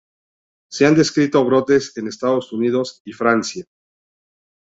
Se 0.71 0.87
han 0.87 0.95
descrito 0.95 1.45
brotes 1.45 1.95
en 1.95 2.07
Estados 2.07 2.51
Unidos 2.53 3.03
y 3.05 3.13
Francia. 3.13 3.65